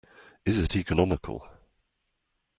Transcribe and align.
Is 0.47 0.57
it 0.57 0.75
economical? 0.75 1.47